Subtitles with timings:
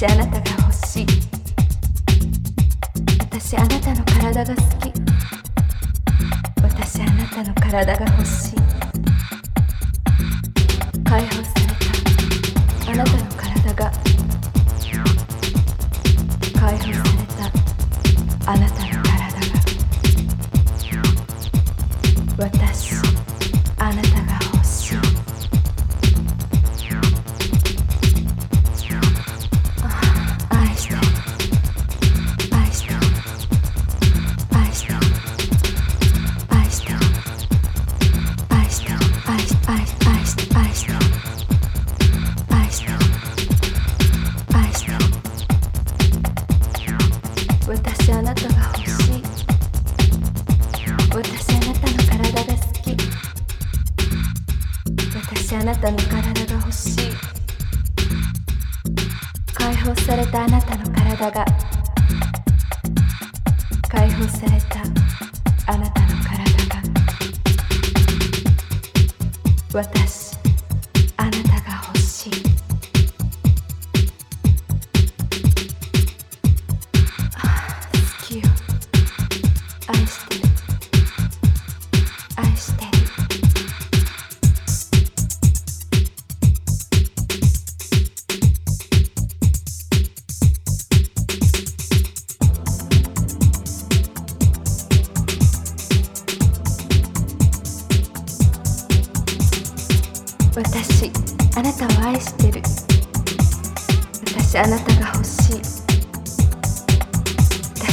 [0.00, 0.49] しあなたが。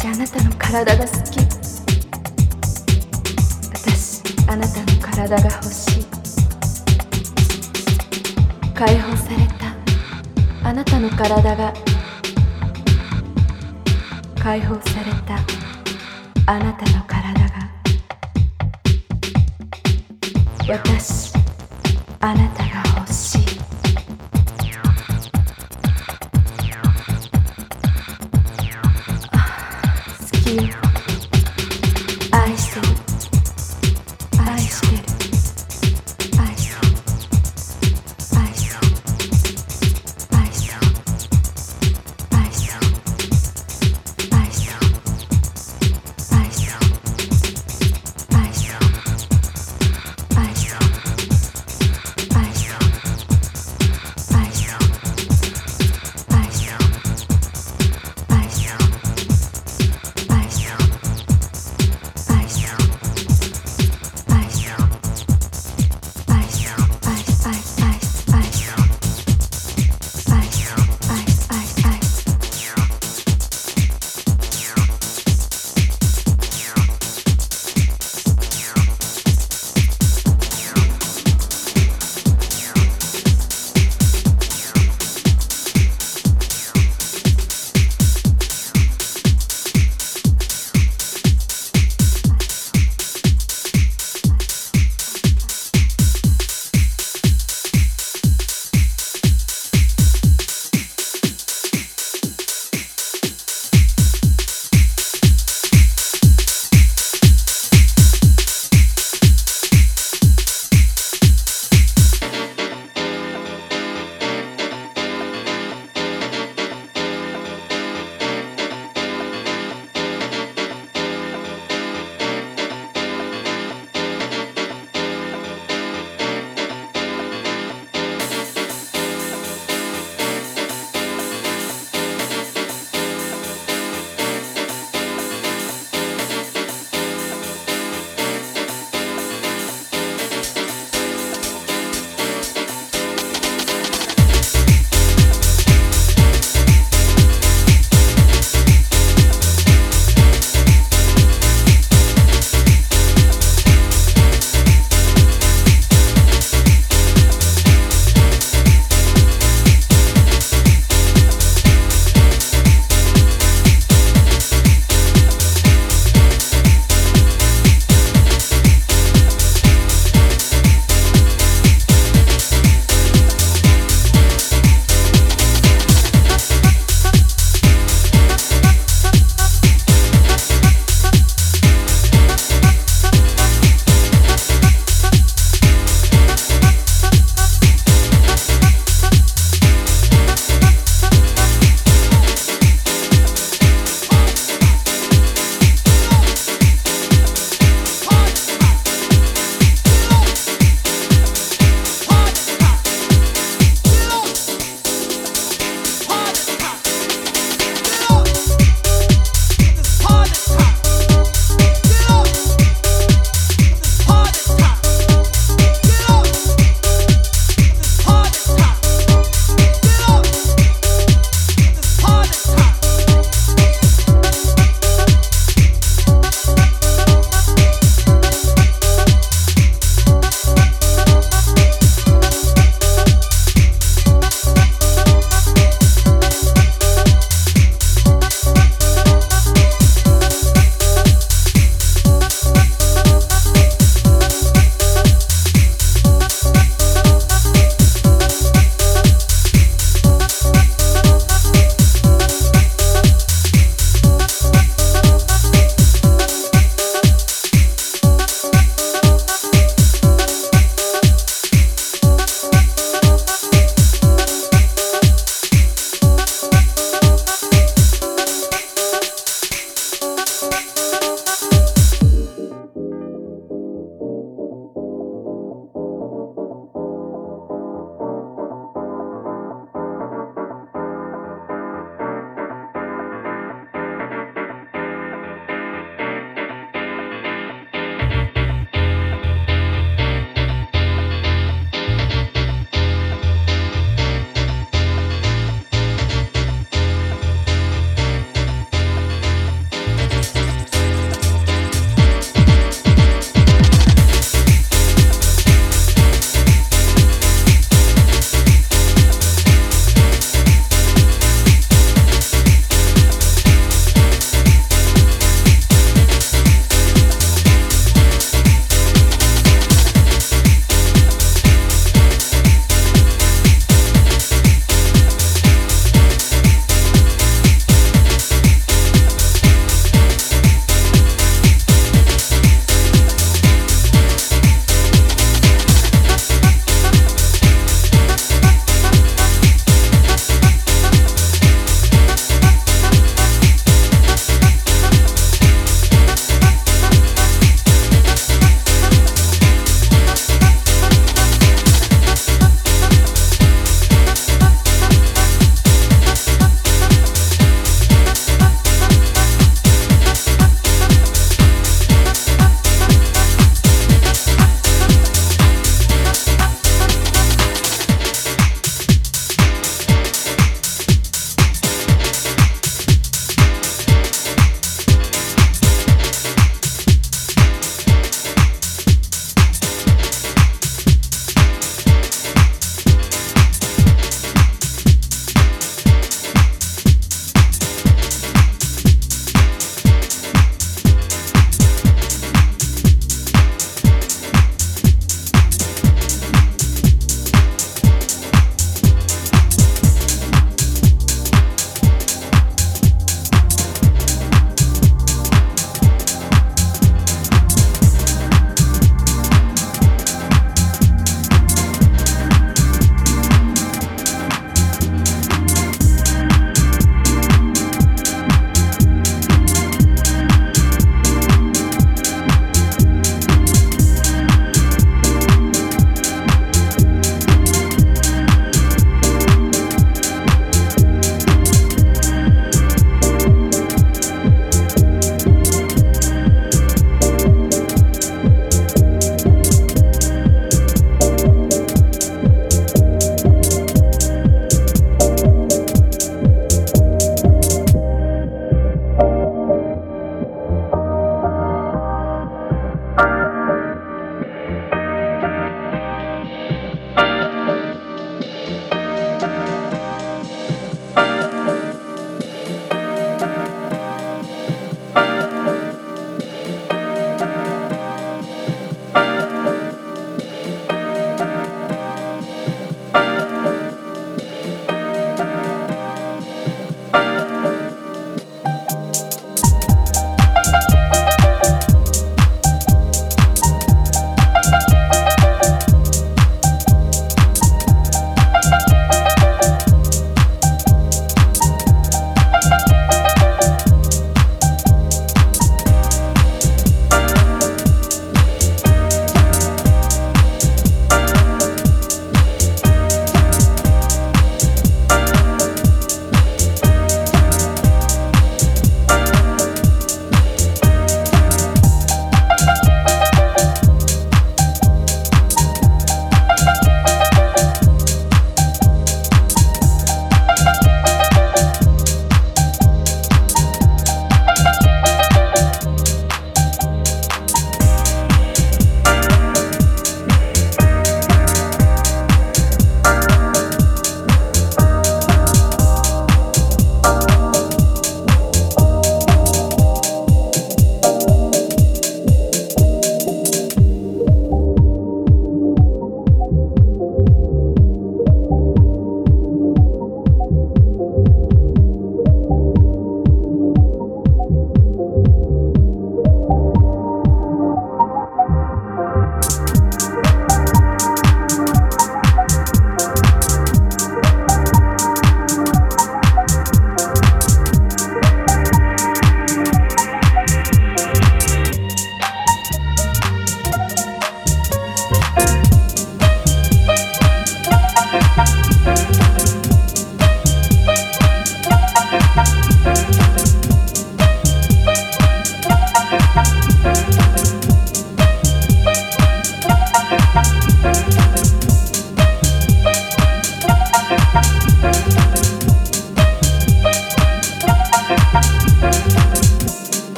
[0.00, 1.40] 私あなたの体が好き。
[3.74, 6.06] 私あなたの体が欲しい。
[8.74, 9.76] 解放された。
[10.66, 11.74] あなたの体が。
[14.42, 15.36] 解放された。
[16.50, 17.50] あなたの体が。
[20.66, 21.34] 私
[22.20, 22.49] あなた